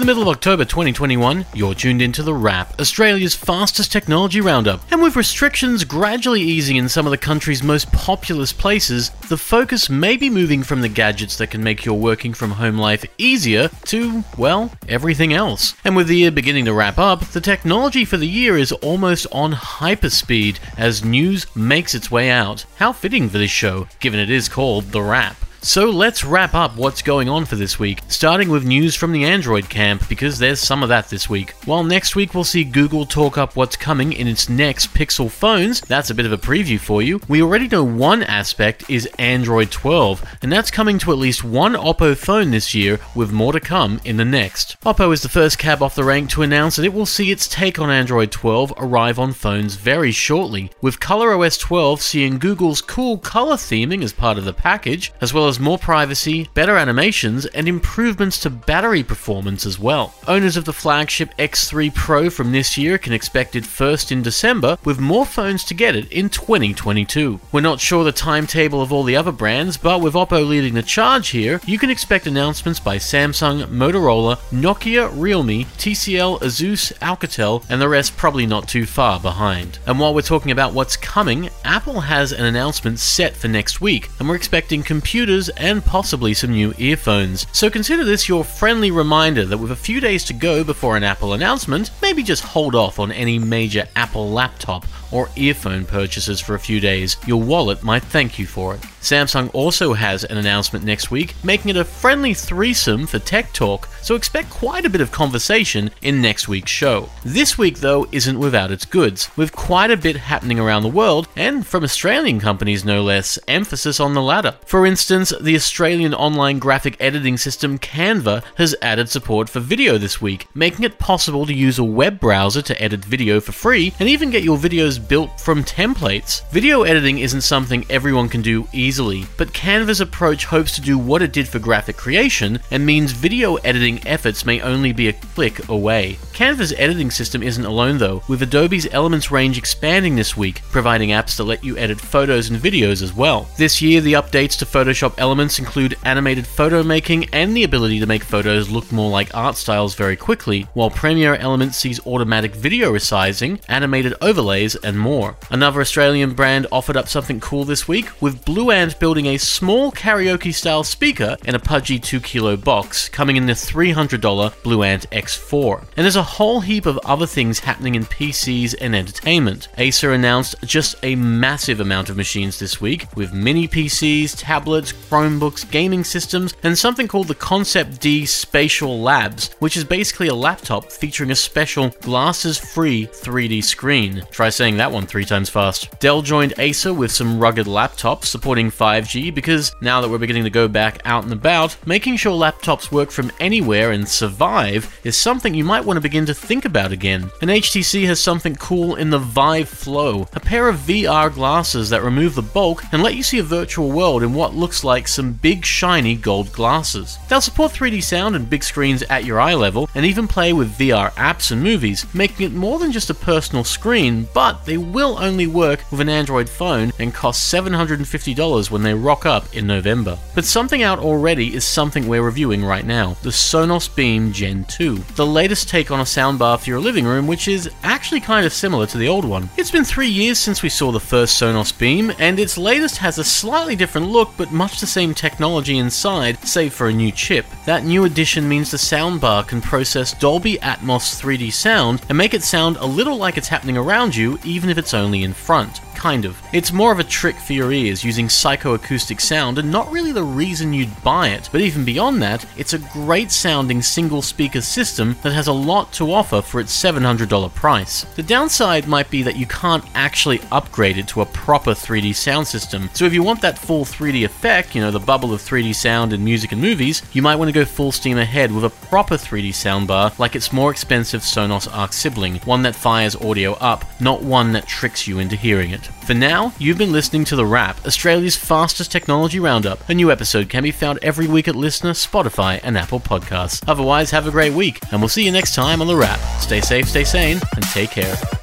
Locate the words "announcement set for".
82.44-83.48